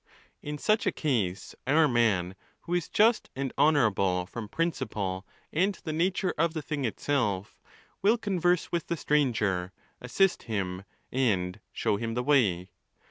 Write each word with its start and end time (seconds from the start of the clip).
In 0.41 0.57
such 0.57 0.87
a 0.87 0.91
case 0.91 1.53
our 1.67 1.87
man, 1.87 2.35
who 2.61 2.73
is 2.73 2.89
just 2.89 3.29
and 3.35 3.53
honourable 3.55 4.25
from 4.25 4.49
principle 4.49 5.27
and 5.53 5.75
the 5.83 5.93
nature 5.93 6.33
of 6.39 6.55
the 6.55 6.63
thing 6.63 6.85
itself, 6.85 7.61
will 8.01 8.17
converse 8.17 8.71
with 8.71 8.87
the 8.87 8.97
stranger, 8.97 9.71
assist 10.01 10.41
him, 10.49 10.85
and 11.11 11.59
show 11.71 11.97
him 11.97 12.15
the 12.15 12.23
way. 12.23 12.71